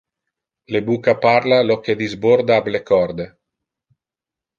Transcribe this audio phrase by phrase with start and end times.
[0.75, 3.27] Le bucca parla lo que disborda ab le corde.